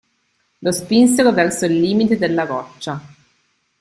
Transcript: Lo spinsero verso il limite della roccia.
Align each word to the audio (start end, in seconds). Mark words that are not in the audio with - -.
Lo 0.61 0.71
spinsero 0.71 1.31
verso 1.31 1.65
il 1.65 1.79
limite 1.79 2.17
della 2.17 2.43
roccia. 2.45 2.99